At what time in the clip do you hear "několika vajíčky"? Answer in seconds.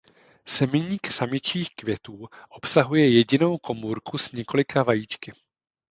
4.31-5.33